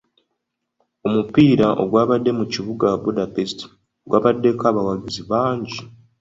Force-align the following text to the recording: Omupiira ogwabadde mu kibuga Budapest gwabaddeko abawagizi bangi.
Omupiira 1.07 1.67
ogwabadde 1.81 2.31
mu 2.39 2.45
kibuga 2.53 2.87
Budapest 3.03 3.59
gwabaddeko 4.07 4.63
abawagizi 4.71 5.21
bangi. 5.31 5.77